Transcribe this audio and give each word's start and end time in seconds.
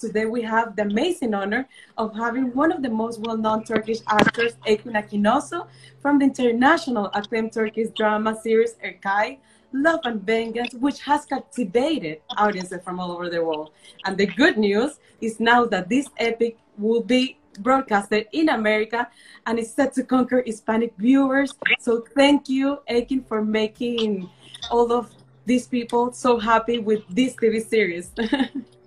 today 0.00 0.24
we 0.24 0.42
have 0.42 0.74
the 0.76 0.82
amazing 0.82 1.34
honor 1.34 1.68
of 1.98 2.14
having 2.16 2.54
one 2.54 2.72
of 2.72 2.82
the 2.82 2.88
most 2.88 3.20
well-known 3.20 3.62
Turkish 3.64 3.98
actors, 4.08 4.54
Akın 4.66 4.94
Akınözü, 4.94 5.66
from 6.00 6.18
the 6.18 6.24
international 6.24 7.10
acclaimed 7.12 7.52
Turkish 7.52 7.90
drama 7.90 8.34
series 8.34 8.74
Hercai, 8.82 9.38
Love 9.72 10.00
and 10.04 10.22
Vengeance, 10.22 10.74
which 10.74 11.00
has 11.02 11.26
captivated 11.26 12.20
audiences 12.36 12.80
from 12.82 12.98
all 12.98 13.12
over 13.12 13.28
the 13.28 13.44
world. 13.44 13.70
And 14.06 14.16
the 14.16 14.26
good 14.26 14.56
news 14.56 14.98
is 15.20 15.38
now 15.38 15.66
that 15.66 15.88
this 15.88 16.08
epic 16.16 16.56
will 16.78 17.02
be 17.02 17.36
broadcasted 17.60 18.26
in 18.32 18.48
America 18.48 19.08
and 19.46 19.58
is 19.58 19.72
set 19.72 19.92
to 19.94 20.02
conquer 20.02 20.42
Hispanic 20.44 20.94
viewers. 20.96 21.52
So 21.78 22.04
thank 22.16 22.48
you, 22.48 22.78
Akın, 22.88 23.26
for 23.28 23.44
making 23.44 24.28
all 24.70 24.92
of 24.92 25.10
these 25.46 25.66
people 25.66 26.12
so 26.12 26.38
happy 26.38 26.78
with 26.78 27.02
this 27.08 27.34
TV 27.34 27.62
series. 27.64 28.10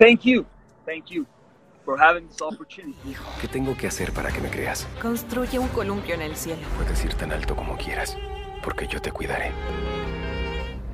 thank 0.00 0.24
you. 0.24 0.44
Thank 0.86 1.10
you 1.10 1.26
for 1.84 1.96
having 1.98 2.26
this 2.26 2.40
opportunity. 2.42 3.14
¿Qué 3.40 3.48
tengo 3.48 3.76
que 3.76 3.86
hacer 3.86 4.12
para 4.12 4.32
que 4.32 4.40
me 4.40 4.50
creas? 4.50 4.86
Construye 5.00 5.58
un 5.58 5.68
columpio 5.68 6.14
en 6.14 6.22
el 6.22 6.34
cielo. 6.34 6.62
Puedes 6.76 7.04
ir 7.04 7.14
tan 7.14 7.30
alto 7.32 7.54
como 7.54 7.76
quieras, 7.76 8.16
porque 8.64 8.86
yo 8.88 9.00
te 9.00 9.12
cuidaré. 9.12 9.52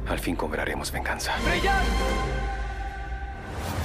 Al 0.09 0.19
fin 0.19 0.37
cobraremos 0.37 0.93
venganza. 0.93 1.33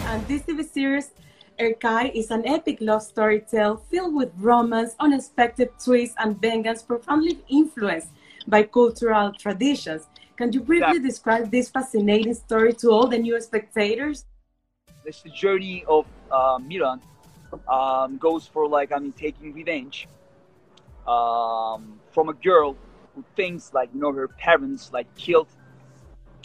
And 0.07 0.27
this 0.27 0.43
TV 0.43 0.63
series 0.63 1.12
Hercai 1.57 2.12
is 2.13 2.31
an 2.31 2.45
epic 2.45 2.79
love 2.81 3.01
story 3.01 3.41
tale 3.41 3.77
filled 3.90 4.13
with 4.15 4.29
romance, 4.40 4.95
unexpected 4.99 5.70
twists, 5.84 6.15
and 6.17 6.40
vengeance 6.41 6.81
profoundly 6.81 7.40
influenced 7.48 8.09
by 8.48 8.63
cultural 8.63 9.31
traditions. 9.38 10.07
Can 10.38 10.51
you 10.51 10.62
briefly 10.62 10.98
yeah. 10.98 11.07
describe 11.07 11.51
this 11.51 11.70
fascinating 11.70 12.34
story 12.34 12.73
to 12.73 12.90
all 12.90 13.07
the 13.07 13.17
new 13.17 13.40
spectators? 13.40 14.26
It's 15.05 15.21
the 15.21 15.29
journey 15.29 15.83
of 15.87 16.05
uh, 16.31 16.59
Miran. 16.61 17.01
Um, 17.67 18.17
goes 18.17 18.47
for 18.47 18.67
like 18.67 18.93
I 18.93 18.99
mean 18.99 19.11
taking 19.11 19.53
revenge 19.53 20.07
um, 21.07 21.99
from 22.12 22.29
a 22.29 22.34
girl 22.34 22.77
who 23.15 23.26
thinks 23.35 23.73
like 23.73 23.89
you 23.93 23.99
know 23.99 24.13
her 24.13 24.27
parents 24.27 24.91
like 24.93 25.13
killed 25.15 25.48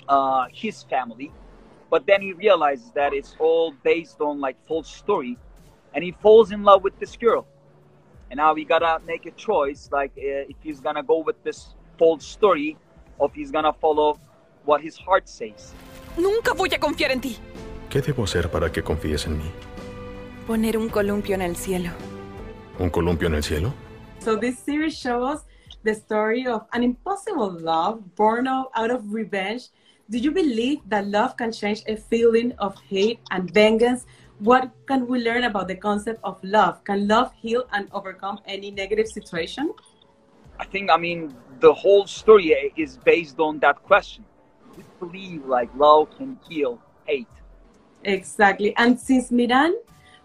uh, 0.09 0.47
his 0.53 0.83
family 0.85 1.31
but 1.91 2.07
then 2.07 2.21
he 2.21 2.33
realizes 2.33 2.91
that 2.93 3.13
it's 3.13 3.37
all 3.39 3.73
based 3.85 4.21
on 4.21 4.41
like 4.41 4.57
false 4.67 4.93
story 4.93 5.39
and 5.95 6.03
he 6.03 6.13
falls 6.21 6.51
in 6.51 6.63
love 6.65 6.83
with 6.83 6.99
this 6.99 7.17
girl 7.17 7.47
and 8.31 8.39
now 8.39 8.55
he 8.55 8.65
gotta 8.65 9.01
make 9.07 9.27
a 9.27 9.31
choice 9.33 9.89
like 9.93 10.11
uh, 10.19 10.51
if 10.51 10.57
he's 10.63 10.81
gonna 10.81 11.03
go 11.03 11.19
with 11.19 11.43
this 11.45 11.75
false 11.99 12.27
story 12.27 12.77
or 13.19 13.29
if 13.29 13.35
he's 13.35 13.51
gonna 13.51 13.73
follow 13.73 14.19
what 14.65 14.81
his 14.81 14.97
heart 14.97 15.29
says 15.29 15.73
nunca 16.17 16.55
voy 16.55 16.67
a 16.73 16.79
confiar 16.79 17.11
en 17.11 17.21
ti 17.21 17.39
¿Qué 17.97 18.03
debo 18.03 18.25
hacer 18.25 18.51
para 18.51 18.71
que 18.71 18.83
confíes 18.83 19.27
en 19.27 19.39
mí? 19.39 19.51
Poner 20.47 20.77
un 20.77 20.91
columpio 20.91 21.35
en 21.35 21.41
el 21.41 21.57
cielo. 21.57 21.89
¿Un 22.79 22.91
columpio 22.91 23.27
en 23.27 23.37
el 23.37 23.43
cielo? 23.43 23.73
So 24.19 24.39
this 24.39 24.59
series 24.59 24.93
shows 24.99 25.47
the 25.83 25.93
story 25.93 26.47
of 26.47 26.67
an 26.73 26.83
impossible 26.83 27.59
love 27.59 28.03
born 28.15 28.49
out 28.49 28.91
of 28.91 29.01
revenge 29.11 29.71
do 30.11 30.19
you 30.19 30.31
believe 30.31 30.83
that 30.91 31.07
love 31.07 31.37
can 31.39 31.51
change 31.51 31.85
a 31.89 31.97
feeling 31.97 32.53
of 32.59 32.75
hate 32.91 33.19
and 33.31 33.51
vengeance? 33.51 34.05
What 34.41 34.73
can 34.87 35.07
we 35.07 35.21
learn 35.21 35.45
about 35.45 35.67
the 35.67 35.77
concept 35.77 36.21
of 36.23 36.37
love? 36.45 36.85
Can 36.85 37.09
love 37.09 37.33
heal 37.41 37.65
and 37.73 37.89
overcome 37.93 38.41
any 38.45 38.71
negative 38.71 39.09
situation? 39.09 39.73
I 40.61 40.67
think, 40.67 40.91
I 40.91 40.99
mean, 40.99 41.35
the 41.61 41.73
whole 41.73 42.07
story 42.07 42.75
is 42.77 42.99
based 42.99 43.41
on 43.41 43.59
that 43.61 43.83
question. 43.85 44.27
We 44.77 44.85
believe 45.01 45.47
like 45.47 45.71
love 45.75 46.11
can 46.19 46.39
heal 46.47 46.79
hate. 47.07 47.27
Exactly. 48.05 48.75
And 48.77 48.99
since 48.99 49.31
Miran 49.31 49.75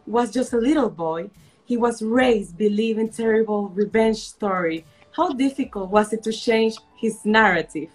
was 0.05 0.31
just 0.31 0.53
a 0.53 0.57
little 0.57 0.89
boy, 0.89 1.29
he 1.65 1.77
was 1.77 2.01
raised 2.01 2.57
believing 2.57 3.09
terrible 3.09 3.69
revenge 3.69 4.17
story. 4.17 4.85
How 5.15 5.33
difficult 5.33 5.89
was 5.89 6.13
it 6.13 6.23
to 6.23 6.31
change 6.31 6.75
his 6.97 7.25
narrative? 7.25 7.89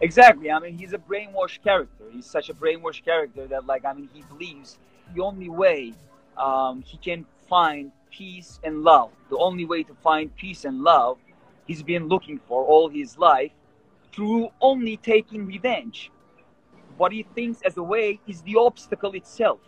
Exactly. 0.00 0.50
I 0.50 0.58
mean, 0.58 0.78
he's 0.78 0.92
a 0.92 0.98
brainwashed 0.98 1.62
character. 1.62 2.04
He's 2.12 2.26
such 2.26 2.50
a 2.50 2.54
brainwashed 2.54 3.04
character 3.04 3.46
that, 3.48 3.66
like, 3.66 3.84
I 3.84 3.92
mean, 3.92 4.08
he 4.12 4.22
believes 4.22 4.78
the 5.14 5.22
only 5.22 5.48
way 5.48 5.94
um, 6.36 6.82
he 6.82 6.98
can 6.98 7.26
find 7.48 7.90
peace 8.10 8.60
and 8.64 8.82
love, 8.82 9.10
the 9.30 9.38
only 9.38 9.64
way 9.64 9.82
to 9.82 9.94
find 9.94 10.34
peace 10.36 10.64
and 10.64 10.82
love, 10.82 11.18
he's 11.66 11.82
been 11.82 12.08
looking 12.08 12.38
for 12.48 12.64
all 12.64 12.88
his 12.88 13.18
life 13.18 13.52
through 14.12 14.48
only 14.60 14.96
taking 14.96 15.46
revenge. 15.46 16.10
What 16.98 17.12
he 17.12 17.24
thinks 17.34 17.62
as 17.62 17.76
a 17.76 17.82
way 17.82 18.18
is 18.26 18.42
the 18.42 18.56
obstacle 18.56 19.12
itself. 19.12 19.60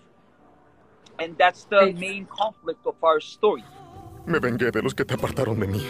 And 1.20 1.38
that's 1.38 1.64
the 1.64 1.92
main 1.92 2.26
conflict 2.26 2.84
of 2.86 2.96
our 3.02 3.20
story. 3.20 3.64
Me 4.26 4.40
vengué 4.40 4.72
de 4.72 4.82
los 4.82 4.94
que 4.94 5.04
te 5.04 5.14
apartaron 5.14 5.60
de 5.60 5.66
mí. 5.68 5.80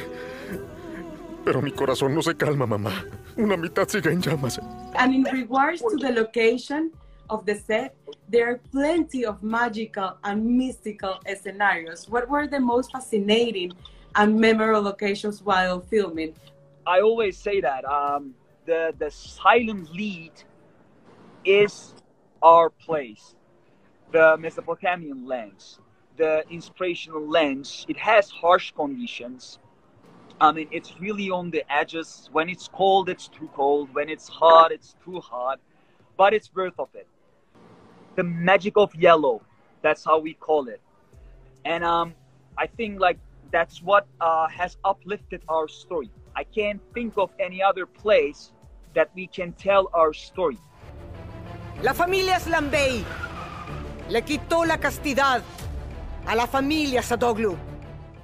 Pero 1.44 1.62
mi 1.62 1.72
corazón 1.72 2.14
no 2.14 2.20
se 2.20 2.34
calma, 2.34 2.66
mamá. 2.66 2.92
Una 3.38 3.56
mitad 3.56 3.88
sigue 3.88 4.12
en 4.12 4.20
llamas. 4.20 4.60
And 4.96 5.14
in 5.14 5.24
regards 5.24 5.80
to 5.80 5.96
the 5.96 6.12
location 6.12 6.92
of 7.30 7.46
the 7.46 7.54
set, 7.54 7.94
there 8.28 8.46
are 8.50 8.60
plenty 8.70 9.24
of 9.24 9.42
magical 9.42 10.18
and 10.24 10.44
mystical 10.44 11.20
scenarios. 11.40 12.06
What 12.06 12.28
were 12.28 12.46
the 12.46 12.60
most 12.60 12.92
fascinating 12.92 13.72
and 14.14 14.38
memorable 14.38 14.82
locations 14.82 15.42
while 15.42 15.80
filming? 15.80 16.34
I 16.86 17.00
always 17.00 17.38
say 17.38 17.62
that 17.62 17.86
um, 17.86 18.34
the 18.66 18.92
the 18.98 19.10
silent 19.10 19.90
lead 19.94 20.32
is 21.44 21.94
our 22.42 22.70
place. 22.70 23.34
The 24.12 24.36
Mesopotamian 24.38 25.26
lens, 25.26 25.78
the 26.16 26.44
inspirational 26.50 27.26
lens. 27.26 27.86
It 27.88 27.96
has 27.98 28.30
harsh 28.30 28.72
conditions 28.72 29.58
I 30.40 30.52
mean, 30.52 30.68
it's 30.70 30.98
really 31.00 31.30
on 31.30 31.50
the 31.50 31.64
edges. 31.70 32.28
When 32.32 32.48
it's 32.48 32.68
cold, 32.68 33.08
it's 33.10 33.28
too 33.28 33.48
cold. 33.54 33.94
When 33.94 34.08
it's 34.08 34.28
hot, 34.28 34.72
it's 34.72 34.94
too 35.04 35.20
hot. 35.20 35.60
But 36.16 36.32
it's 36.34 36.54
worth 36.54 36.78
of 36.78 36.88
it. 36.94 37.06
The 38.16 38.24
magic 38.24 38.76
of 38.76 38.94
yellow. 38.94 39.42
That's 39.82 40.04
how 40.04 40.18
we 40.18 40.34
call 40.34 40.68
it. 40.68 40.80
And 41.64 41.84
um, 41.84 42.14
I 42.56 42.66
think 42.66 43.00
like 43.00 43.18
that's 43.50 43.82
what 43.82 44.06
uh, 44.20 44.48
has 44.48 44.76
uplifted 44.84 45.42
our 45.48 45.68
story. 45.68 46.10
I 46.36 46.44
can't 46.44 46.80
think 46.94 47.14
of 47.18 47.30
any 47.38 47.62
other 47.62 47.86
place 47.86 48.52
that 48.94 49.10
we 49.14 49.26
can 49.26 49.52
tell 49.52 49.90
our 49.92 50.12
story. 50.14 50.58
La 51.82 51.94
familia 51.94 52.36
Aslanbey 52.36 53.04
le 54.10 54.22
quitó 54.22 54.66
la 54.66 54.78
castidad 54.78 55.42
a 56.26 56.34
la 56.34 56.46
familia 56.46 57.02
Sadoglu. 57.02 57.56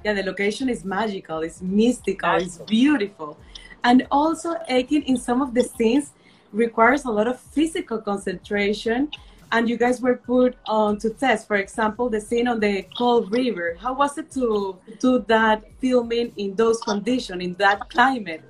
yeah, 0.03 0.13
the 0.13 0.23
location 0.23 0.69
is 0.69 0.85
magical, 0.85 1.41
it's 1.41 1.61
mystical, 1.61 2.35
it's 2.35 2.59
beautiful. 2.59 3.37
And 3.83 4.05
also, 4.11 4.55
Akın, 4.69 5.03
in 5.05 5.17
some 5.17 5.41
of 5.41 5.53
the 5.53 5.63
scenes, 5.63 6.11
requires 6.53 7.05
a 7.05 7.11
lot 7.11 7.27
of 7.27 7.39
physical 7.39 7.97
concentration. 7.99 9.09
And 9.51 9.67
you 9.67 9.75
guys 9.75 10.01
were 10.01 10.15
put 10.15 10.55
on 10.65 10.97
to 10.99 11.09
test. 11.09 11.47
For 11.47 11.55
example, 11.55 12.09
the 12.09 12.21
scene 12.21 12.47
on 12.47 12.59
the 12.59 12.85
cold 12.97 13.31
river. 13.31 13.77
How 13.79 13.93
was 13.93 14.17
it 14.17 14.29
to 14.31 14.77
do 14.99 15.25
that 15.27 15.63
filming 15.79 16.31
in 16.37 16.55
those 16.55 16.79
conditions, 16.81 17.43
in 17.43 17.53
that 17.55 17.89
climate? 17.89 18.43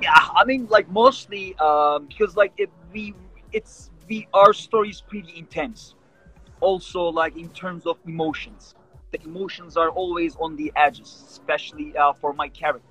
Yeah, 0.00 0.12
I 0.14 0.44
mean, 0.44 0.68
like 0.68 0.88
mostly 0.90 1.56
um, 1.58 2.06
because 2.06 2.36
like 2.36 2.52
it, 2.56 2.70
we, 2.92 3.14
it's 3.52 3.90
we 4.08 4.28
our 4.34 4.52
story 4.52 4.90
is 4.90 5.00
pretty 5.00 5.38
intense. 5.38 5.94
Also, 6.60 7.02
like 7.02 7.36
in 7.36 7.48
terms 7.50 7.86
of 7.86 7.98
emotions 8.06 8.74
the 9.10 9.22
emotions 9.24 9.76
are 9.76 9.90
always 9.90 10.36
on 10.36 10.56
the 10.56 10.72
edges, 10.76 11.24
especially 11.28 11.96
uh, 11.96 12.12
for 12.12 12.32
my 12.32 12.48
character. 12.48 12.82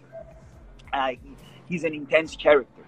Uh, 0.92 1.10
he, 1.10 1.20
he's 1.68 1.84
an 1.84 1.94
intense 1.94 2.36
character. 2.36 2.84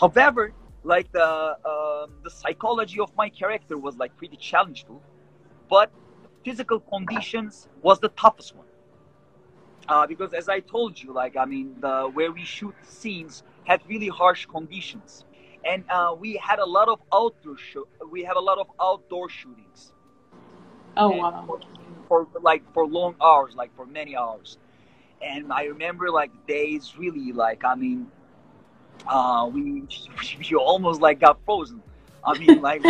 However, 0.00 0.52
like 0.84 1.10
the 1.12 1.22
uh, 1.22 2.06
the 2.22 2.30
psychology 2.30 3.00
of 3.00 3.14
my 3.16 3.28
character 3.28 3.76
was 3.76 3.96
like 3.96 4.16
pretty 4.16 4.36
challenging, 4.36 5.00
but 5.68 5.90
physical 6.44 6.80
conditions 6.80 7.68
was 7.82 8.00
the 8.00 8.08
toughest 8.10 8.56
one. 8.56 8.66
Uh, 9.88 10.06
because 10.06 10.34
as 10.34 10.48
I 10.48 10.60
told 10.60 11.00
you, 11.00 11.12
like 11.12 11.36
I 11.36 11.44
mean, 11.44 11.76
the 11.80 12.10
where 12.12 12.32
we 12.32 12.44
shoot 12.44 12.74
scenes 12.86 13.42
had 13.64 13.80
really 13.88 14.08
harsh 14.08 14.46
conditions, 14.46 15.24
and 15.64 15.84
uh, 15.90 16.14
we 16.18 16.36
had 16.36 16.58
a 16.58 16.64
lot 16.64 16.88
of 16.88 17.00
outdoor 17.12 17.56
show. 17.58 17.86
We 18.10 18.24
have 18.24 18.36
a 18.36 18.40
lot 18.40 18.58
of 18.58 18.68
outdoor 18.80 19.28
shootings. 19.28 19.92
Oh 20.96 21.12
and 21.12 21.20
wow! 21.20 21.58
for 22.08 22.26
like 22.40 22.62
for 22.72 22.86
long 22.86 23.14
hours, 23.22 23.54
like 23.54 23.74
for 23.76 23.86
many 23.86 24.16
hours. 24.16 24.58
And 25.20 25.52
I 25.52 25.64
remember 25.64 26.10
like 26.10 26.30
days 26.46 26.94
really 26.98 27.32
like 27.32 27.64
I 27.64 27.74
mean, 27.74 28.10
uh, 29.06 29.48
we 29.52 29.84
we 30.38 30.56
almost 30.56 31.00
like 31.00 31.20
got 31.20 31.38
frozen. 31.44 31.82
I 32.24 32.38
mean 32.38 32.60
like 32.70 32.82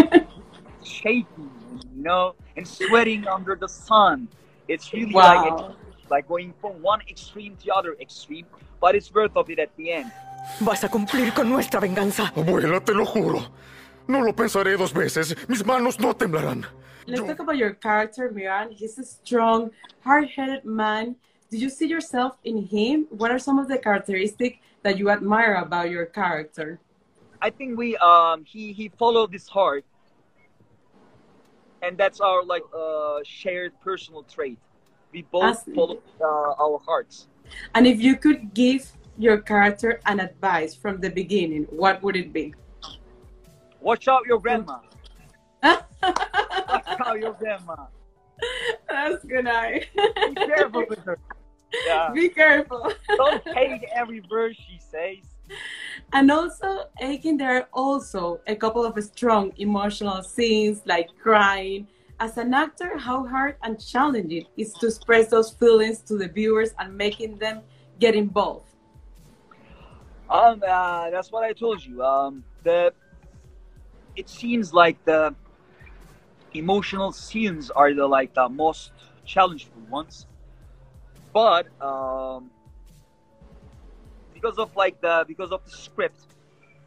shaking, 0.85 1.51
you 1.95 2.03
know, 2.03 2.35
and 2.57 2.67
sweating 2.67 3.27
under 3.27 3.57
the 3.57 3.69
sun. 3.69 4.29
It's 4.69 4.93
really 4.93 5.15
wow. 5.15 5.59
like 5.59 5.77
like 6.11 6.29
going 6.29 6.55
from 6.61 6.81
one 6.83 7.01
extreme 7.09 7.57
to 7.57 7.67
the 7.67 7.75
other 7.75 7.97
extreme, 8.01 8.47
but 8.81 8.95
it's 8.95 9.13
worth 9.13 9.37
of 9.37 9.51
it 9.51 9.59
at 9.59 9.75
the 9.77 9.93
end. 9.93 10.13
Vas 10.61 10.83
a 10.85 10.89
cumplir 10.89 11.33
con 11.33 11.49
nuestra 11.49 11.81
venganza. 11.81 12.33
Abuela, 12.37 12.81
te 12.81 12.93
lo 12.95 13.05
juro. 13.07 13.41
No 14.07 14.23
lo 14.23 14.35
pensaré 14.35 14.77
dos 14.77 14.93
veces. 14.93 15.37
Mis 15.49 15.65
manos 15.65 15.99
no 16.01 16.15
temblarán. 16.15 16.67
let's 17.07 17.21
Yo- 17.21 17.27
talk 17.27 17.41
about 17.41 17.57
your 17.57 17.75
character, 17.75 18.31
Miran. 18.31 18.71
He's 18.71 18.99
a 18.99 19.05
strong, 19.05 19.71
hard-headed 20.05 20.65
man. 20.65 21.17
Do 21.51 21.57
you 21.57 21.71
see 21.71 21.87
yourself 21.87 22.37
in 22.45 22.67
him? 22.67 23.07
What 23.11 23.31
are 23.31 23.39
some 23.39 23.59
of 23.59 23.69
the 23.69 23.79
characteristics 23.79 24.59
that 24.83 24.99
you 24.99 25.09
admire 25.11 25.55
about 25.55 25.91
your 25.91 26.05
character? 26.07 26.79
I 27.41 27.51
think 27.51 27.79
we 27.79 27.97
um 27.99 28.45
he 28.45 28.73
he 28.73 28.89
followed 28.99 29.33
his 29.33 29.49
heart, 29.49 29.85
and 31.83 31.97
that's 31.97 32.21
our 32.21 32.43
like 32.45 32.65
uh 32.77 33.21
shared 33.25 33.73
personal 33.81 34.25
trait. 34.25 34.59
We 35.13 35.23
both 35.23 35.45
As- 35.45 35.65
follow 35.75 36.03
uh, 36.21 36.53
our 36.63 36.79
hearts. 36.85 37.29
And 37.75 37.87
if 37.87 37.99
you 38.01 38.17
could 38.17 38.53
give 38.53 38.85
your 39.19 39.39
character 39.39 40.01
an 40.07 40.21
advice 40.21 40.75
from 40.75 41.01
the 41.01 41.11
beginning, 41.11 41.65
what 41.71 42.03
would 42.03 42.17
it 42.17 42.33
be? 42.33 42.55
Watch 43.81 44.09
out, 44.09 44.25
your 44.27 44.39
grandma. 44.39 44.79
Watch 45.63 45.85
out, 46.03 47.21
your 47.21 47.33
grandma. 47.33 47.87
That's 48.89 49.25
good 49.25 49.47
eye. 49.47 49.87
Be 49.95 50.35
careful 50.35 50.85
with 50.89 51.01
her. 51.01 51.19
Yeah. 51.87 52.11
Be 52.15 52.29
careful. 52.29 52.93
Don't 53.17 53.47
hate 53.49 53.85
every 53.93 54.21
verse 54.21 54.57
she 54.57 54.79
says. 54.79 55.25
And 56.13 56.31
also, 56.31 56.85
Akın, 57.03 57.39
there 57.39 57.57
are 57.57 57.69
also 57.73 58.41
a 58.47 58.55
couple 58.55 58.85
of 58.85 59.03
strong 59.03 59.53
emotional 59.57 60.23
scenes 60.23 60.83
like 60.87 61.09
crying. 61.21 61.89
As 62.21 62.37
an 62.37 62.55
actor, 62.55 62.97
how 62.99 63.27
hard 63.27 63.57
and 63.63 63.79
challenging 63.85 64.47
is 64.57 64.73
to 64.75 64.87
express 64.87 65.29
those 65.29 65.51
feelings 65.51 66.01
to 66.03 66.17
the 66.17 66.29
viewers 66.29 66.71
and 66.79 66.97
making 66.97 67.39
them 67.39 67.63
get 67.99 68.15
involved. 68.15 68.68
Um, 70.31 70.63
uh, 70.67 71.11
that's 71.11 71.33
what 71.33 71.45
I 71.45 71.53
told 71.53 71.85
you. 71.85 72.05
Um, 72.05 72.45
the 72.63 72.93
it 74.15 74.29
seems 74.29 74.75
like 74.75 75.03
the 75.05 75.35
emotional 76.53 77.13
scenes 77.13 77.71
are 77.71 77.95
the 77.95 78.07
like 78.07 78.35
the 78.35 78.49
most 78.49 78.93
challenging 79.25 79.89
ones, 79.91 80.27
but 81.33 81.67
um, 81.81 82.51
because 84.35 84.59
of 84.59 84.75
like 84.77 85.01
the 85.01 85.25
because 85.27 85.51
of 85.51 85.65
the 85.65 85.71
script, 85.71 86.27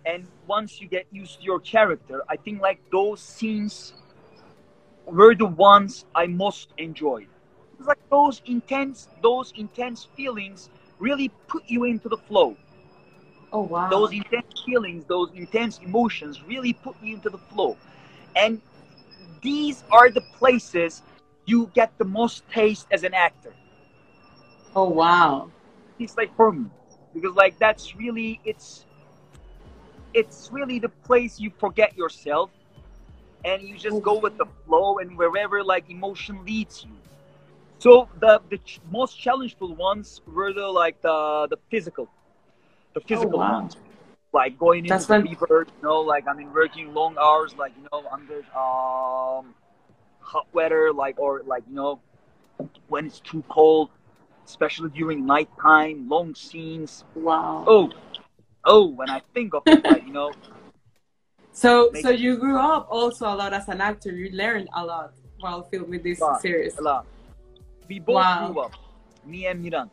and 0.06 0.28
once 0.46 0.80
you 0.80 0.88
get 0.88 1.08
used 1.12 1.40
to 1.40 1.44
your 1.44 1.60
character, 1.60 2.22
I 2.30 2.36
think 2.36 2.62
like 2.62 2.80
those 2.92 3.22
scenes 3.22 3.94
were 5.06 5.34
the 5.34 5.48
ones 5.48 6.06
I 6.14 6.28
most 6.28 6.70
enjoyed. 6.78 7.28
It's 7.80 7.88
like 7.88 8.08
those 8.12 8.42
intense 8.46 9.08
those 9.24 9.52
intense 9.56 10.04
feelings 10.16 10.70
really 11.00 11.30
put 11.48 11.64
you 11.66 11.86
into 11.86 12.08
the 12.08 12.18
flow 12.18 12.56
Oh, 13.52 13.62
wow. 13.62 13.90
those 13.90 14.12
intense 14.14 14.62
feelings, 14.66 15.06
those 15.06 15.32
intense 15.34 15.80
emotions 15.80 16.44
really 16.44 16.74
put 16.74 16.96
you 17.02 17.16
into 17.16 17.30
the 17.30 17.38
flow. 17.38 17.78
And 18.36 18.62
these 19.42 19.84
are 19.92 20.10
the 20.10 20.22
places 20.22 21.04
you 21.46 21.70
get 21.74 21.98
the 21.98 22.06
most 22.06 22.48
taste 22.50 22.88
as 22.92 23.04
an 23.04 23.14
actor. 23.14 23.56
oh, 24.76 24.90
wow. 24.90 25.52
It's 26.00 26.18
like 26.18 26.36
for 26.36 26.52
me. 26.52 26.68
Because 27.14 27.36
like 27.36 27.58
that's 27.60 27.96
really 27.96 28.40
it's 28.44 28.86
it's 30.14 30.50
really 30.52 30.80
the 30.80 30.90
place 30.90 31.40
you 31.40 31.52
forget 31.60 31.96
yourself 31.98 32.52
and 33.44 33.62
you 33.62 33.78
just 33.78 34.02
go 34.02 34.18
with 34.18 34.38
the 34.38 34.46
flow 34.66 35.00
and 35.00 35.18
wherever 35.18 35.64
like 35.64 35.90
emotion 35.90 36.44
leads 36.46 36.84
you. 36.84 36.92
So 37.80 38.10
the 38.20 38.42
the 38.50 38.58
ch- 38.60 38.80
most 38.92 39.20
challengeful 39.20 39.76
ones 39.76 40.22
were 40.26 40.54
the 40.54 40.68
like 40.68 41.02
the 41.02 41.48
the 41.50 41.58
physical, 41.70 42.10
the 42.94 43.02
physical 43.02 43.40
wow. 43.40 43.62
ones, 43.62 43.76
like 44.34 44.58
going 44.58 44.86
into 44.86 44.90
That's 44.90 45.06
the 45.06 45.20
river, 45.22 45.68
you 45.68 45.84
know, 45.84 46.02
like 46.02 46.28
I 46.28 46.34
mean 46.34 46.52
working 46.54 46.94
long 46.94 47.16
hours, 47.20 47.56
like 47.58 47.74
you 47.78 47.88
know 47.92 48.08
under 48.12 48.40
um 48.58 49.54
hot 50.20 50.48
weather, 50.54 50.92
like 50.94 51.20
or 51.20 51.42
like 51.46 51.64
you 51.70 51.76
know 51.76 52.00
when 52.88 53.06
it's 53.06 53.20
too 53.20 53.44
cold, 53.50 53.90
especially 54.46 54.90
during 54.90 55.26
nighttime, 55.26 56.08
long 56.10 56.36
scenes. 56.36 57.04
Wow. 57.16 57.64
Oh, 57.68 57.90
oh, 58.66 58.86
when 58.88 59.10
I 59.10 59.22
think 59.34 59.54
of 59.54 59.64
it, 59.68 59.84
like 59.84 60.06
you 60.06 60.14
know, 60.14 60.32
So, 61.54 61.92
so 61.94 62.10
you 62.10 62.38
grew 62.38 62.58
up 62.58 62.88
also 62.90 63.26
a 63.28 63.36
lot 63.36 63.54
as 63.54 63.68
an 63.68 63.82
actor. 63.82 64.12
You 64.12 64.30
learned 64.32 64.70
a 64.74 64.86
lot 64.86 65.14
while 65.40 65.64
filming 65.64 66.02
this 66.02 66.20
lot, 66.20 66.42
series. 66.42 66.78
a 66.78 66.82
lot. 66.82 67.06
We 67.90 68.00
both 68.00 68.16
Wow. 68.16 68.48
grew 68.48 68.60
up, 68.62 68.72
me 69.26 69.46
and 69.48 69.62
Miran. 69.62 69.90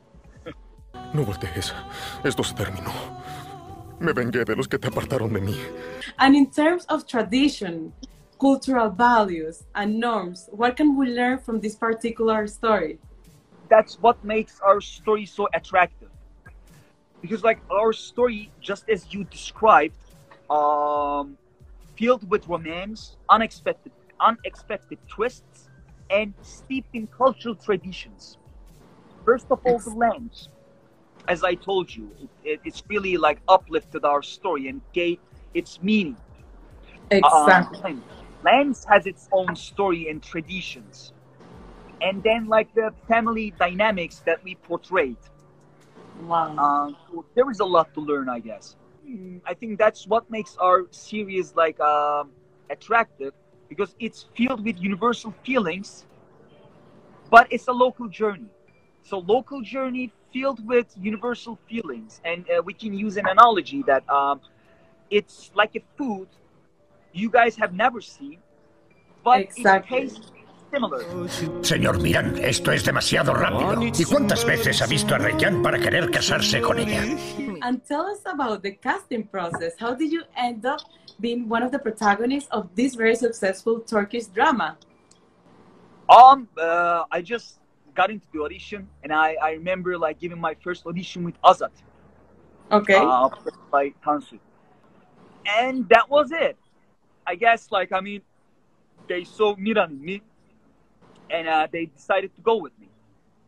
No 1.12 1.24
voltees. 1.24 1.74
Esto 2.22 2.42
se 2.42 2.54
terminó. 2.54 2.92
Me 4.00 4.12
vengué 4.12 4.44
de 4.44 4.54
los 4.54 4.68
que 4.68 4.78
te 4.78 4.88
apartaron 4.88 5.32
de 5.32 5.40
mí. 5.40 5.56
And 6.18 6.36
in 6.36 6.50
terms 6.50 6.84
of 6.86 7.06
tradition, 7.06 7.92
cultural 8.38 8.90
values, 8.90 9.64
and 9.74 9.98
norms, 9.98 10.48
what 10.52 10.76
can 10.76 10.96
we 10.96 11.08
learn 11.08 11.38
from 11.38 11.60
this 11.60 11.74
particular 11.74 12.46
story? 12.46 12.98
that's 13.68 13.98
what 14.00 14.22
makes 14.24 14.60
our 14.60 14.80
story 14.80 15.26
so 15.26 15.48
attractive 15.54 16.08
because 17.20 17.44
like 17.44 17.60
our 17.70 17.92
story 17.92 18.50
just 18.60 18.88
as 18.88 19.12
you 19.12 19.24
described 19.24 19.96
um 20.50 21.36
filled 21.96 22.28
with 22.30 22.46
romance 22.48 23.16
unexpected 23.28 23.92
unexpected 24.20 24.98
twists 25.08 25.68
and 26.10 26.32
steeped 26.42 26.94
in 26.94 27.06
cultural 27.06 27.54
traditions 27.54 28.38
first 29.24 29.46
of 29.50 29.60
all 29.64 29.78
the 29.78 29.90
lens 29.90 30.48
as 31.28 31.44
i 31.44 31.54
told 31.54 31.94
you 31.94 32.10
it, 32.20 32.30
it, 32.44 32.60
it's 32.64 32.82
really 32.88 33.16
like 33.16 33.40
uplifted 33.48 34.04
our 34.04 34.22
story 34.22 34.68
and 34.68 34.82
gave 34.92 35.18
its 35.54 35.80
meaning 35.82 36.16
Exactly. 37.10 37.96
um, 37.96 38.04
Lens 38.44 38.84
has 38.88 39.06
its 39.06 39.28
own 39.32 39.56
story 39.56 40.08
and 40.08 40.22
traditions. 40.22 41.12
And 42.00 42.22
then, 42.22 42.48
like 42.48 42.72
the 42.74 42.92
family 43.08 43.52
dynamics 43.58 44.22
that 44.26 44.42
we 44.44 44.56
portrayed. 44.56 45.18
wow. 46.26 46.52
Um, 46.58 46.96
so 47.08 47.24
there 47.34 47.50
is 47.50 47.60
a 47.60 47.64
lot 47.64 47.94
to 47.94 48.00
learn, 48.00 48.28
I 48.28 48.40
guess. 48.40 48.76
I 49.46 49.54
think 49.54 49.78
that's 49.78 50.06
what 50.06 50.30
makes 50.30 50.56
our 50.58 50.86
series 50.90 51.54
like 51.54 51.80
um, 51.80 52.32
attractive 52.70 53.34
because 53.68 53.94
it's 54.00 54.26
filled 54.34 54.64
with 54.64 54.80
universal 54.80 55.32
feelings, 55.44 56.06
but 57.30 57.46
it's 57.50 57.68
a 57.68 57.72
local 57.72 58.08
journey. 58.08 58.50
So 59.08 59.20
local 59.20 59.62
journey 59.62 60.12
filled 60.34 60.60
with 60.68 60.86
universal 61.00 61.58
feelings, 61.66 62.20
and 62.26 62.44
uh, 62.50 62.60
we 62.62 62.74
can 62.74 62.92
use 62.92 63.16
an 63.16 63.26
analogy 63.26 63.82
that 63.86 64.04
um, 64.10 64.38
it's 65.08 65.50
like 65.54 65.74
a 65.76 65.82
food 65.96 66.28
you 67.14 67.30
guys 67.30 67.56
have 67.56 67.72
never 67.72 68.02
seen, 68.02 68.36
but 69.24 69.40
Exactly. 69.40 69.96
it 69.96 70.00
tastes 70.12 70.30
similar. 70.70 71.00
Señor 71.62 72.02
Miran, 72.02 72.36
esto 72.36 72.70
es 72.70 72.84
demasiado 72.84 73.32
rápido. 73.32 73.80
¿Y 73.80 74.04
cuántas 74.04 74.44
veces 74.44 74.82
ha 74.82 74.86
visto 74.86 75.14
a 75.14 75.18
Reyyan 75.18 75.62
para 75.62 75.78
querer 75.78 76.10
casarse 76.10 76.60
con 76.60 76.78
ella? 76.78 77.02
And 77.62 77.82
tell 77.88 78.04
us 78.12 78.20
about 78.26 78.62
the 78.62 78.76
casting 78.76 79.26
process. 79.26 79.72
How 79.80 79.94
did 79.94 80.12
you 80.12 80.24
end 80.36 80.66
up 80.66 80.80
being 81.18 81.48
one 81.48 81.62
of 81.62 81.72
the 81.72 81.78
protagonists 81.78 82.50
of 82.50 82.68
this 82.74 82.94
very 82.94 83.16
successful 83.16 83.80
Turkish 83.80 84.26
drama? 84.26 84.76
Um, 86.10 86.46
uh, 86.60 87.04
I 87.10 87.22
just 87.22 87.57
got 87.98 88.10
into 88.14 88.28
the 88.32 88.40
audition, 88.46 88.80
and 89.02 89.10
I, 89.12 89.28
I 89.42 89.50
remember 89.60 89.90
like 89.98 90.16
giving 90.24 90.40
my 90.48 90.54
first 90.64 90.86
audition 90.86 91.20
with 91.28 91.36
Azat, 91.42 91.74
Okay. 92.70 92.94
uh, 92.94 93.28
by 93.74 93.84
Tansu, 94.04 94.38
and 95.58 95.88
that 95.88 96.06
was 96.08 96.28
it. 96.30 96.56
I 97.26 97.34
guess 97.44 97.60
like 97.76 97.90
I 97.98 98.00
mean, 98.08 98.22
they 99.10 99.22
saw 99.24 99.48
Miran 99.64 99.90
in 99.96 100.00
me, 100.10 100.16
and 101.36 101.44
uh, 101.48 101.66
they 101.74 101.84
decided 101.86 102.30
to 102.36 102.40
go 102.50 102.54
with 102.64 102.74
me, 102.82 102.88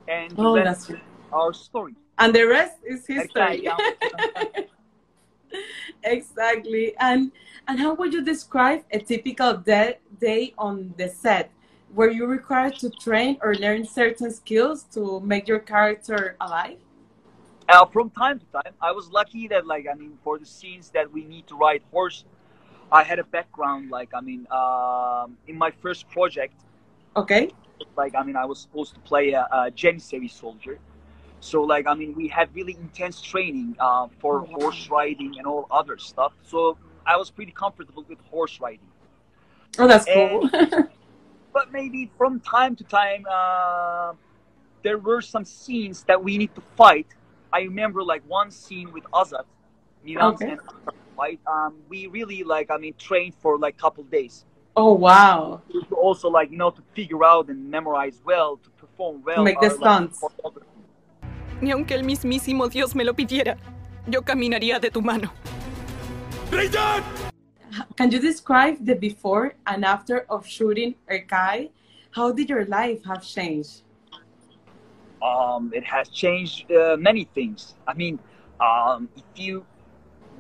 and 0.09 0.35
oh, 0.39 0.55
that's 0.59 0.91
our 1.33 1.53
story. 1.53 1.95
and 2.19 2.35
the 2.35 2.45
rest 2.59 2.77
is 2.93 3.07
history. 3.07 3.63
Exactly. 3.63 4.67
exactly. 6.17 6.87
And 6.99 7.21
and 7.69 7.79
how 7.79 7.93
would 7.95 8.13
you 8.17 8.23
describe 8.35 8.83
a 8.91 8.99
typical 9.13 9.53
day, 9.71 9.99
day 10.21 10.43
on 10.59 10.75
the 10.99 11.09
set? 11.09 11.51
Were 11.95 12.09
you 12.11 12.27
required 12.27 12.79
to 12.79 12.91
train 12.91 13.39
or 13.43 13.55
learn 13.55 13.85
certain 13.85 14.31
skills 14.31 14.85
to 14.95 15.21
make 15.21 15.47
your 15.49 15.59
character 15.61 16.37
alive? 16.41 16.79
Uh, 17.69 17.87
from 17.87 18.11
time 18.11 18.39
to 18.41 18.47
time, 18.47 18.75
I 18.81 18.93
was 18.93 19.11
lucky 19.11 19.49
that 19.49 19.67
like 19.67 19.87
I 19.91 19.95
mean, 19.95 20.19
for 20.25 20.39
the 20.39 20.47
scenes 20.47 20.91
that 20.91 21.11
we 21.13 21.25
need 21.25 21.47
to 21.49 21.57
ride 21.57 21.83
horse, 21.91 22.25
I 22.93 23.03
had 23.05 23.19
a 23.19 23.25
background. 23.25 23.91
Like 23.91 24.11
I 24.15 24.21
mean, 24.21 24.47
um, 24.51 25.39
in 25.47 25.57
my 25.59 25.71
first 25.71 26.09
project, 26.09 26.55
Okay. 27.17 27.51
like 27.97 28.15
I 28.15 28.23
mean 28.23 28.37
I 28.37 28.45
was 28.47 28.61
supposed 28.61 28.95
to 28.95 29.01
play 29.01 29.33
a, 29.33 29.47
a 29.53 29.71
Janissary 29.71 30.29
soldier. 30.31 30.79
So 31.41 31.63
like 31.63 31.87
I 31.87 31.95
mean 31.95 32.15
we 32.17 32.29
had 32.29 32.55
really 32.55 32.77
intense 32.81 33.21
training 33.21 33.77
uh, 33.79 34.09
for 34.21 34.41
Oh, 34.41 34.47
horse 34.47 34.89
riding 34.91 35.37
and 35.39 35.47
all 35.47 35.67
other 35.71 35.99
stuff. 35.99 36.33
So 36.43 36.77
I 37.07 37.17
was 37.17 37.31
pretty 37.31 37.53
comfortable 37.53 38.05
with 38.09 38.19
horse 38.31 38.61
riding. 38.61 38.89
Oh, 39.79 39.87
that's 39.87 40.07
cool. 40.07 40.49
But 41.53 41.73
maybe 41.73 42.11
from 42.17 42.41
time 42.41 42.77
to 42.77 42.85
time 42.85 43.25
uh, 43.31 44.13
there 44.83 44.99
were 44.99 45.21
some 45.21 45.45
scenes 45.45 46.05
that 46.05 46.23
we 46.23 46.39
need 46.39 46.55
to 46.55 46.63
fight. 46.77 47.07
I 47.53 47.61
remember 47.63 48.03
like 48.03 48.23
one 48.29 48.51
scene 48.51 48.93
with 48.93 49.05
Azat, 49.13 49.45
Miran 50.05 50.35
Okay. 50.35 50.51
and 50.53 50.61
Azat 50.61 50.95
fight. 51.17 51.41
Um, 51.47 51.75
we 51.89 52.07
really 52.07 52.45
like 52.45 52.71
I 52.71 52.79
mean 52.79 52.95
trained 52.99 53.35
for 53.41 53.59
like 53.59 53.77
couple 53.77 54.05
days 54.05 54.45
Oh 54.77 54.93
wow! 54.93 55.63
To 55.89 55.95
also 55.97 56.29
like 56.29 56.51
you 56.51 56.57
know 56.57 56.71
to 56.71 56.83
figure 56.95 57.25
out 57.25 57.49
and 57.49 57.71
memorize 57.71 58.23
well, 58.25 58.57
to 58.59 58.71
perform 58.71 59.23
well. 59.25 59.45
Make 59.45 59.61
the 59.61 59.67
our, 59.67 59.77
like, 59.77 59.79
stunts. 59.79 60.21
Ni 61.61 61.73
aunque 61.73 61.95
el 61.95 62.05
mismísimo 62.05 62.69
Dios 62.69 62.95
me 62.95 63.05
lo 63.05 63.15
pidiera, 63.15 63.57
yo 64.07 64.23
caminaría 64.23 64.79
de 64.79 64.91
tu 64.91 65.03
mano. 65.03 65.33
Can 67.97 68.11
you 68.11 68.19
describe 68.21 68.85
the 68.85 68.95
before 68.95 69.55
and 69.67 69.85
after 69.85 70.21
of 70.29 70.47
shooting 70.47 70.95
Hercai? 71.09 71.71
How 72.13 72.33
did 72.33 72.49
your 72.49 72.65
life 72.67 73.05
have 73.05 73.23
changed? 73.25 73.83
um, 75.23 75.73
it 75.75 75.85
has 75.85 76.09
changed 76.09 76.71
uh, 76.73 76.97
many 76.99 77.25
things. 77.25 77.75
I 77.87 77.95
mean, 77.95 78.19
um, 78.61 79.09
if 79.17 79.25
you 79.37 79.65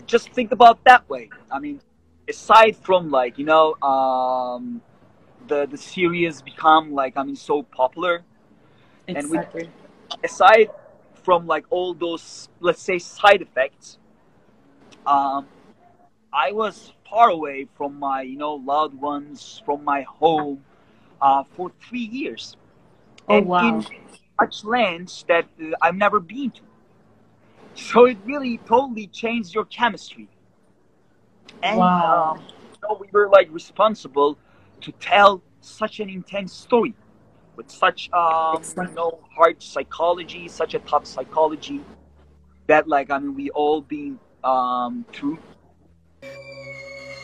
just 0.07 0.31
think 0.33 0.53
about 0.53 0.83
that 0.85 1.09
way, 1.09 1.31
I 1.51 1.59
mean, 1.59 1.81
aside 2.29 2.77
from 2.77 3.11
like 3.11 3.39
you 3.39 3.45
know 3.45 3.75
um, 3.83 4.81
the 5.49 5.67
the 5.67 5.77
series 5.79 6.43
become 6.43 6.93
like 6.93 7.17
I 7.17 7.23
mean 7.25 7.37
so 7.37 7.63
popular, 7.63 8.23
And 9.15 9.31
we- 9.31 9.39
Exactly. 9.39 9.71
aside 10.25 10.71
from 11.23 11.47
like 11.47 11.65
all 11.71 11.95
those 11.95 12.49
let's 12.61 12.83
say 12.83 12.99
side 12.99 13.43
effects, 13.43 13.99
um, 15.07 15.47
I 16.33 16.53
was 16.53 16.93
far 17.11 17.31
away 17.31 17.67
from 17.77 17.99
my 17.99 18.23
you 18.23 18.39
know 18.39 18.55
loved 18.55 18.95
ones, 18.95 19.63
from 19.67 19.85
my 19.85 20.03
home, 20.03 20.65
uh, 21.21 21.45
for 21.57 21.73
three 21.81 22.09
years. 22.21 22.57
Oh 23.29 23.39
And 23.39 23.51
wow! 23.51 23.85
in 23.91 24.09
such 24.41 24.65
lands 24.65 25.25
that 25.29 25.47
uh, 25.63 25.73
I've 25.83 25.97
never 25.97 26.21
been 26.21 26.51
to. 26.53 26.63
So 27.75 28.07
it 28.07 28.19
really 28.25 28.59
totally 28.59 29.07
changed 29.09 29.55
your 29.55 29.65
chemistry. 29.67 30.29
And 31.63 32.01
Wow. 32.01 32.01
um, 32.01 32.43
so 32.81 32.97
we 33.01 33.09
were 33.13 33.29
like 33.29 33.49
responsible 33.53 34.39
to 34.83 34.93
tell 34.93 35.43
such 35.61 36.01
an 36.01 36.09
intense 36.09 36.53
story 36.55 36.95
with 37.57 37.71
such 37.71 38.11
um, 38.13 38.63
you 38.89 38.95
know 38.95 39.21
hard 39.37 39.63
psychology, 39.63 40.49
such 40.49 40.75
a 40.75 40.79
tough 40.81 41.07
psychology 41.07 41.81
that 42.67 42.89
like 42.89 43.11
I 43.11 43.19
mean 43.19 43.35
we 43.35 43.51
all 43.51 43.81
been 43.83 44.19
um, 44.45 45.05
through. 45.13 45.39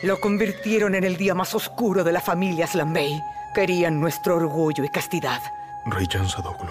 Lo 0.03 0.19
convirtieron 0.19 0.93
en 0.93 1.03
el 1.03 1.17
día 1.17 1.33
más 1.33 1.55
oscuro 1.55 2.03
de 2.03 2.11
la 2.11 2.21
familia 2.21 2.65
Aslanbey. 2.65 3.19
Querían 3.55 3.99
nuestro 3.99 4.35
orgullo 4.35 4.83
y 4.83 4.89
castidad. 4.89 5.41
Reyyan 5.87 6.29
Sadoglu. 6.29 6.69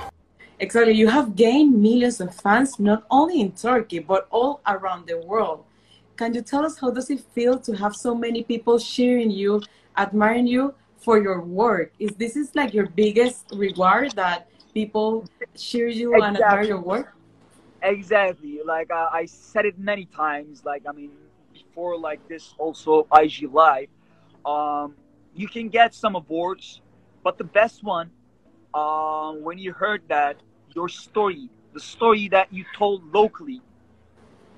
Exactly. 0.61 0.93
You 0.93 1.09
have 1.09 1.35
gained 1.35 1.75
millions 1.75 2.21
of 2.21 2.33
fans 2.33 2.79
not 2.79 3.03
only 3.11 3.41
in 3.41 3.51
Turkey 3.51 3.99
but 3.99 4.29
all 4.31 4.61
around 4.65 5.07
the 5.07 5.17
world. 5.27 5.65
Can 6.17 6.35
you 6.35 6.41
tell 6.41 6.65
us 6.65 6.79
how 6.79 6.93
does 6.93 7.11
it 7.11 7.21
feel 7.35 7.59
to 7.59 7.73
have 7.73 7.97
so 7.97 8.15
many 8.15 8.45
people 8.45 8.79
cheering 8.79 9.33
you, 9.33 9.61
admiring 9.97 10.47
you 10.47 10.73
for 10.99 11.21
your 11.21 11.41
work? 11.41 11.93
Is 11.99 12.13
this 12.17 12.37
is 12.37 12.55
like 12.55 12.73
your 12.73 12.87
biggest 12.87 13.45
reward 13.53 14.13
that 14.13 14.47
people 14.73 15.25
cheer 15.57 15.89
you 15.89 16.15
and 16.15 16.37
admire 16.37 16.63
your 16.63 16.81
work? 16.81 17.13
Exactly. 17.83 18.61
Like 18.65 18.93
uh, 18.93 19.09
I 19.13 19.27
said 19.27 19.67
it 19.67 19.77
many 19.81 20.07
times. 20.07 20.65
Like 20.65 20.85
I 20.89 20.93
mean, 20.93 21.11
before 21.77 21.99
like 21.99 22.27
this, 22.27 22.55
also 22.57 23.07
IG 23.13 23.53
Live. 23.53 23.89
Um, 24.47 24.95
you 25.35 25.47
can 25.47 25.69
get 25.69 25.95
some 25.95 26.17
awards, 26.17 26.81
but 27.23 27.37
the 27.37 27.45
best 27.45 27.85
one, 27.85 28.11
um, 28.73 29.43
when 29.43 29.59
you 29.59 29.75
heard 29.75 30.01
that 30.09 30.37
your 30.75 30.89
story, 30.89 31.51
the 31.75 31.81
story 31.81 32.29
that 32.29 32.51
you 32.51 32.65
told 32.79 33.13
locally, 33.13 33.61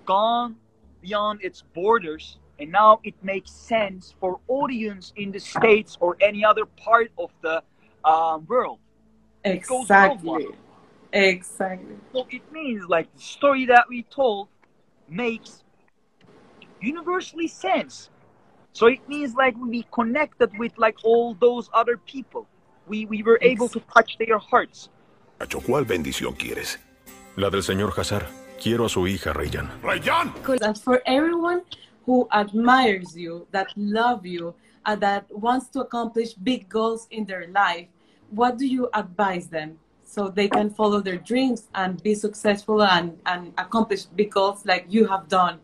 gone 0.04 0.54
beyond 1.02 1.40
its 1.42 1.64
borders, 1.74 2.38
and 2.60 2.70
now 2.70 3.00
it 3.02 3.14
makes 3.20 3.50
sense 3.50 4.14
for 4.20 4.38
audience 4.46 5.12
in 5.16 5.32
the 5.32 5.40
states 5.40 5.98
or 6.00 6.16
any 6.20 6.44
other 6.44 6.66
part 6.66 7.10
of 7.18 7.30
the 7.42 7.62
um, 8.04 8.46
world. 8.46 8.78
Exactly. 9.42 10.46
Exactly. 11.12 11.96
So 12.12 12.28
it 12.30 12.42
means 12.52 12.84
like 12.88 13.12
the 13.12 13.20
story 13.20 13.66
that 13.66 13.86
we 13.88 14.04
told 14.04 14.48
makes 15.08 15.64
universally 16.80 17.48
sense. 17.48 18.10
So 18.72 18.86
it 18.86 19.00
means 19.08 19.34
like 19.34 19.56
we 19.56 19.86
connected 19.92 20.56
with 20.58 20.72
like 20.78 20.96
all 21.02 21.34
those 21.34 21.68
other 21.74 21.96
people. 21.96 22.46
We 22.86 23.06
we 23.06 23.22
were 23.22 23.38
able 23.42 23.68
to 23.68 23.80
touch 23.94 24.16
their 24.18 24.38
hearts. 24.38 24.88
Cacho, 25.38 25.60
¿cuál 25.60 25.84
bendición 25.84 26.34
quieres? 26.34 26.78
La 27.36 27.50
del 27.50 27.62
señor 27.62 27.92
Hazar. 27.96 28.26
Quiero 28.60 28.86
a 28.86 28.88
su 28.88 29.06
hija, 29.06 29.32
Reyyan. 29.32 29.70
¡Reyyan! 29.82 30.32
And 30.62 30.76
for 30.76 31.00
everyone 31.06 31.62
who 32.04 32.26
admires 32.32 33.16
you, 33.16 33.46
that 33.52 33.68
love 33.76 34.26
you, 34.26 34.54
and 34.84 35.00
that 35.00 35.26
wants 35.30 35.68
to 35.68 35.80
accomplish 35.80 36.34
big 36.34 36.68
goals 36.68 37.06
in 37.10 37.24
their 37.24 37.46
life, 37.48 37.86
what 38.30 38.58
do 38.58 38.66
you 38.66 38.88
advise 38.94 39.46
them 39.48 39.78
so 40.04 40.28
they 40.28 40.48
can 40.48 40.70
follow 40.70 41.00
their 41.00 41.18
dreams 41.18 41.68
and 41.74 42.02
be 42.02 42.14
successful 42.14 42.82
and, 42.82 43.18
and 43.26 43.52
accomplish 43.58 44.06
big 44.06 44.32
goals 44.32 44.64
like 44.66 44.86
you 44.88 45.06
have 45.06 45.28
done? 45.28 45.60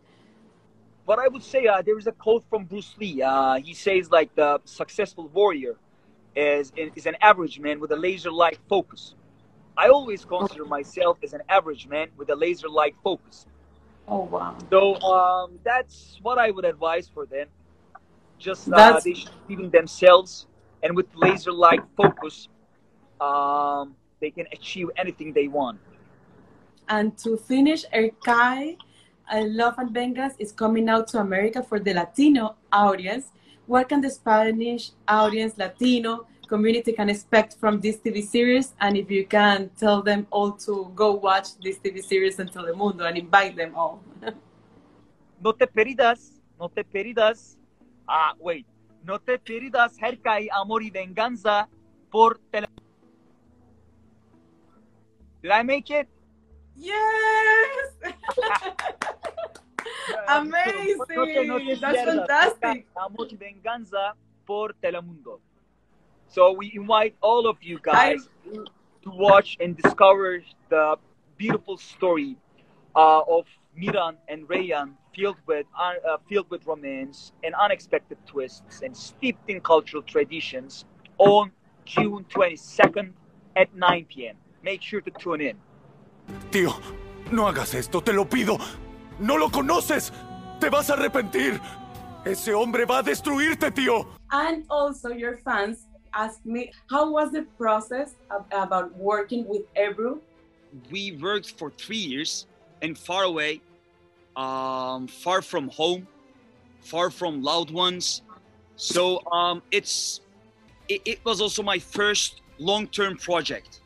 But 1.05 1.19
I 1.19 1.27
would 1.27 1.43
say 1.43 1.67
uh, 1.67 1.81
there 1.81 1.97
is 1.97 2.07
a 2.07 2.11
quote 2.11 2.43
from 2.49 2.65
Bruce 2.65 2.95
Lee. 2.99 3.21
Uh, 3.21 3.55
he 3.55 3.73
says 3.73 4.09
like 4.09 4.33
the 4.35 4.59
successful 4.65 5.27
warrior 5.27 5.75
is 6.35 6.73
is 6.75 7.05
an 7.05 7.15
average 7.21 7.59
man 7.59 7.79
with 7.79 7.91
a 7.91 7.95
laser-like 7.95 8.59
focus. 8.67 9.15
I 9.77 9.89
always 9.89 10.25
consider 10.25 10.65
myself 10.65 11.17
as 11.23 11.33
an 11.33 11.41
average 11.49 11.87
man 11.87 12.07
with 12.17 12.29
a 12.29 12.35
laser-like 12.35 12.95
focus. 13.03 13.45
Oh, 14.07 14.23
wow. 14.23 14.57
So 14.69 14.95
um, 15.01 15.59
that's 15.63 16.19
what 16.21 16.37
I 16.37 16.51
would 16.51 16.65
advise 16.65 17.07
for 17.07 17.25
them. 17.25 17.47
Just 18.37 18.71
uh, 18.71 18.99
they 19.03 19.13
should 19.13 19.31
believe 19.47 19.65
in 19.65 19.71
themselves, 19.71 20.47
and 20.83 20.95
with 20.95 21.07
laser-like 21.15 21.81
focus, 21.95 22.49
um, 23.19 23.95
they 24.19 24.29
can 24.29 24.45
achieve 24.51 24.89
anything 24.97 25.33
they 25.33 25.47
want. 25.47 25.79
And 26.87 27.17
to 27.19 27.37
finish, 27.37 27.85
Hercai, 27.93 28.77
Love 29.33 29.75
and 29.79 29.89
Vengas 29.89 30.33
is 30.39 30.51
coming 30.51 30.89
out 30.89 31.07
to 31.09 31.19
America 31.19 31.63
for 31.63 31.79
the 31.79 31.93
Latino 31.93 32.55
audience. 32.71 33.27
What 33.65 33.89
can 33.89 34.01
the 34.01 34.09
Spanish 34.09 34.91
audience, 35.07 35.57
Latino 35.57 36.27
community 36.47 36.93
can 36.93 37.09
expect 37.09 37.55
from 37.57 37.81
this 37.81 37.97
TV 37.97 38.23
series? 38.23 38.73
And 38.79 38.95
if 38.95 39.09
you 39.09 39.25
can 39.25 39.71
tell 39.77 40.03
them 40.03 40.27
all 40.29 40.51
to 40.67 40.91
go 40.95 41.13
watch 41.13 41.57
this 41.59 41.79
TV 41.79 42.03
series 42.03 42.39
en 42.39 42.47
Telemundo 42.47 43.07
and 43.07 43.17
invite 43.17 43.55
them 43.55 43.75
all. 43.75 44.01
No 45.37 45.51
te 45.51 45.67
perdas, 45.67 46.41
no 46.57 46.69
te 46.69 46.83
perdas. 46.83 47.57
Ah, 48.07 48.33
wait. 48.39 48.65
No 49.03 49.19
te 49.19 49.37
perdas 49.37 49.95
Hercai, 49.99 50.47
Amor 50.51 50.81
y 50.81 50.89
Venganza 50.89 51.67
por 52.09 52.39
Telemundo. 52.51 52.83
Did 55.43 55.51
I 55.51 55.61
make 55.61 55.91
it? 55.91 56.14
Yes! 56.77 57.89
Amazing! 60.27 60.97
No 61.09 61.25
te- 61.25 61.47
no 61.47 61.59
te 61.59 61.75
That's 61.75 62.03
fantastic. 62.03 62.87
Venganza 63.39 64.13
por 64.45 64.73
Telemundo. 64.81 65.39
So 66.27 66.51
we 66.51 66.71
invite 66.75 67.15
all 67.21 67.47
of 67.47 67.57
you 67.61 67.79
guys 67.81 68.27
to 69.03 69.09
watch 69.09 69.57
and 69.59 69.77
discover 69.77 70.43
the 70.69 70.97
beautiful 71.37 71.77
story 71.77 72.37
uh, 72.95 73.21
of 73.21 73.45
Miran 73.75 74.17
and 74.27 74.47
Reyyan, 74.47 74.93
filled 75.13 75.37
with 75.45 75.65
uh, 75.77 75.93
uh, 76.09 76.17
filled 76.27 76.49
with 76.49 76.65
romance 76.65 77.31
and 77.43 77.53
unexpected 77.55 78.17
twists, 78.25 78.81
and 78.81 78.95
steeped 78.95 79.49
in 79.49 79.61
cultural 79.61 80.03
traditions. 80.03 80.85
On 81.17 81.51
June 81.85 82.25
22nd 82.29 83.13
at 83.55 83.73
9 83.73 84.05
p.m. 84.09 84.35
Make 84.63 84.81
sure 84.81 84.99
to 85.01 85.11
tune 85.11 85.39
in. 85.39 85.55
Tío, 86.51 86.75
no 87.31 87.47
hagas 87.47 87.73
esto, 87.73 88.01
te 88.01 88.13
lo 88.13 88.25
pido. 88.25 88.57
No 89.19 89.37
lo 89.37 89.49
conoces. 89.49 90.11
Te 90.59 90.69
vas 90.69 90.89
a 90.89 90.93
arrepentir. 90.93 91.59
Ese 92.25 92.53
hombre 92.53 92.85
va 92.85 92.99
a 92.99 93.03
destruirte, 93.03 93.71
tío. 93.71 94.07
And 94.31 94.65
also, 94.69 95.09
your 95.09 95.37
fans 95.37 95.85
asked 96.13 96.45
me, 96.45 96.71
how 96.89 97.11
was 97.11 97.31
the 97.31 97.43
process 97.57 98.15
of, 98.31 98.45
about 98.51 98.95
working 98.97 99.45
with 99.47 99.63
Ebru? 99.75 100.19
we 100.91 101.13
worked 101.13 101.57
for 101.57 101.71
three 101.71 101.97
years 101.97 102.47
and 102.81 102.97
far 102.97 103.23
away, 103.23 103.61
um, 104.35 105.07
far 105.07 105.41
from 105.41 105.69
home, 105.69 106.07
far 106.81 107.09
from 107.09 107.41
loved 107.41 107.71
ones. 107.71 108.21
So 108.75 109.25
um, 109.31 109.61
it's 109.71 110.21
it, 110.89 111.01
it 111.05 111.25
was 111.25 111.41
also 111.41 111.63
my 111.63 111.79
first 111.79 112.41
long-term 112.59 113.17
project. 113.17 113.79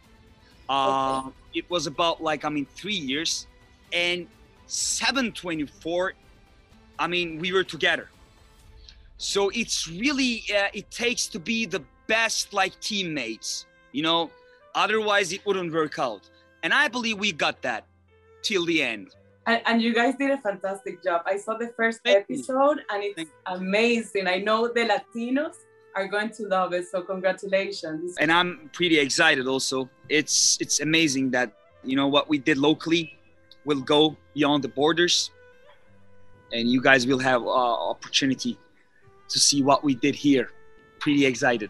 Um, 0.67 1.33
It 1.53 1.69
was 1.69 1.87
about 1.87 2.21
like 2.21 2.45
I 2.45 2.49
mean 2.49 2.67
three 2.75 2.93
years, 2.95 3.47
and 3.93 4.27
724. 4.67 6.13
I 6.97 7.07
mean 7.07 7.39
we 7.39 7.51
were 7.51 7.63
together. 7.63 8.09
So 9.17 9.49
it's 9.49 9.87
really 9.87 10.43
uh, 10.55 10.67
it 10.73 10.89
takes 10.91 11.27
to 11.27 11.39
be 11.39 11.65
the 11.65 11.83
best 12.07 12.53
like 12.53 12.79
teammates, 12.79 13.65
you 13.91 14.03
know. 14.03 14.31
Otherwise, 14.75 15.33
it 15.33 15.45
wouldn't 15.45 15.73
work 15.73 15.97
out. 15.97 16.29
And 16.63 16.73
I 16.73 16.87
believe 16.87 17.17
we 17.17 17.31
got 17.31 17.61
that 17.63 17.85
till 18.43 18.65
the 18.65 18.81
end. 18.83 19.15
And, 19.45 19.61
and 19.65 19.81
you 19.81 19.93
guys 19.93 20.15
did 20.15 20.31
a 20.31 20.37
fantastic 20.37 21.03
job. 21.03 21.23
I 21.25 21.37
saw 21.37 21.57
the 21.57 21.69
first 21.75 22.01
Thank 22.05 22.25
you. 22.29 22.35
episode 22.35 22.81
and 22.91 23.03
it's 23.03 23.15
Thank 23.15 23.29
amazing. 23.47 24.27
I 24.27 24.37
know 24.37 24.67
the 24.67 24.81
Latinos 24.81 25.55
are 25.99 26.07
going 26.07 26.29
to 26.31 26.43
love 26.47 26.73
it. 26.73 26.87
So 26.87 27.01
congratulations. 27.01 28.15
And 28.19 28.31
I'm 28.31 28.69
pretty 28.73 28.97
excited 28.99 29.45
also. 29.47 29.89
It's 30.07 30.57
it's 30.63 30.79
amazing 30.79 31.31
that 31.31 31.53
you 31.83 31.95
know 31.95 32.07
what 32.07 32.29
we 32.31 32.37
did 32.37 32.57
locally 32.57 33.03
will 33.65 33.81
go 33.81 34.15
beyond 34.33 34.63
the 34.63 34.69
borders, 34.69 35.31
and 36.53 36.63
you 36.73 36.81
guys 36.81 37.05
will 37.05 37.23
have 37.31 37.41
uh, 37.43 37.89
opportunity 37.93 38.57
to 39.33 39.37
see 39.39 39.61
what 39.61 39.83
we 39.83 39.93
did 39.95 40.15
here. 40.15 40.47
Pretty 40.99 41.25
excited. 41.25 41.69